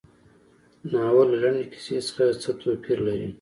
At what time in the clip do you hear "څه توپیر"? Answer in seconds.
2.41-2.97